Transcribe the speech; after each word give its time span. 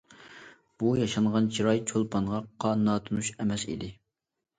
بۇ 0.83 0.93
ياشانغان 0.99 1.49
چىراي 1.57 1.81
چولپانغا 1.91 2.71
ناتونۇش 2.87 3.29
ئەمەس 3.37 3.67
ئىدى. 3.75 3.91